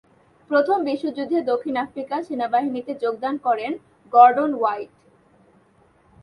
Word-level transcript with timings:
প্রথম 0.49 0.77
বিশ্বযুদ্ধে 0.83 1.39
দক্ষিণ 1.41 1.75
আফ্রিকা 1.77 2.15
সেনাবাহিনীতে 2.23 2.91
যোগদান 3.03 3.35
করেন 3.37 3.71
গর্ডন 4.13 4.51
হোয়াইট। 4.53 4.91